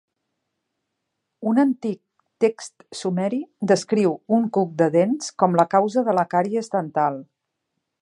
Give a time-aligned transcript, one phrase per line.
[1.51, 1.99] Un antic
[2.45, 3.41] text sumeri
[3.73, 7.25] descriu un "cuc de dents" com la causa de la càries dental.